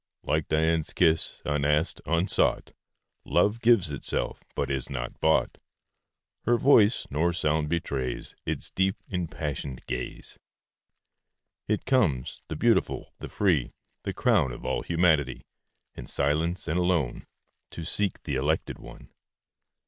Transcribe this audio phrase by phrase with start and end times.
[0.23, 2.71] Like Dian's kiss, unasked, unsought,
[3.23, 5.59] Love gives itself, but is not bought;
[6.43, 10.39] Nor voice, nor sound betrays Its deep, impassioned gaze.
[11.67, 15.45] It comes, the beautiful, the free, The crown of all humanity,
[15.93, 17.27] In silence and alone
[17.69, 19.11] To seek the elected one.